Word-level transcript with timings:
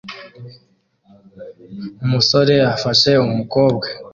Umusore 2.03 2.55
afashe 2.73 3.11
umukobwa 3.27 3.87